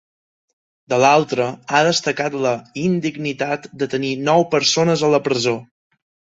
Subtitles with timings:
[0.93, 1.45] De l’altra,
[1.75, 2.55] ha destacat la
[2.85, 5.59] ‘indignitat’ de tenir nou persones a la presó.